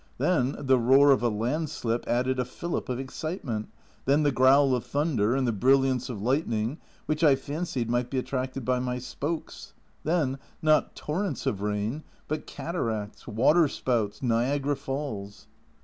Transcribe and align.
Then 0.17 0.55
the 0.57 0.79
roar 0.79 1.11
of 1.11 1.21
a 1.21 1.29
landslip 1.29 2.07
added 2.07 2.39
a 2.39 2.43
fillip 2.43 2.89
of 2.89 2.97
excitement. 2.99 3.69
Then 4.05 4.23
the 4.23 4.31
growl 4.31 4.73
of 4.73 4.83
thunder 4.83 5.35
and 5.35 5.45
the 5.45 5.51
brilliance 5.51 6.09
of 6.09 6.23
light 6.23 6.47
ning, 6.47 6.79
which 7.05 7.23
I 7.23 7.35
fancied 7.35 7.87
might 7.87 8.09
be 8.09 8.17
attracted 8.17 8.65
by 8.65 8.79
my 8.79 8.97
spokes. 8.97 9.73
Then, 10.03 10.39
not 10.59 10.95
torrents 10.95 11.45
of 11.45 11.61
rain, 11.61 12.01
but 12.27 12.47
cataracts, 12.47 13.27
waterspouts, 13.27 14.23
Niagara 14.23 14.75
falls 14.75 15.45